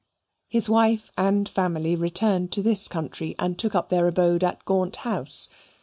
His 0.47 0.67
wife 0.67 1.11
and 1.15 1.47
family 1.47 1.95
returned 1.95 2.51
to 2.53 2.63
this 2.63 2.87
country 2.87 3.35
and 3.37 3.55
took 3.59 3.75
up 3.75 3.89
their 3.89 4.07
abode 4.07 4.43
at 4.43 4.65
Gaunt 4.65 4.95
House. 4.95 5.47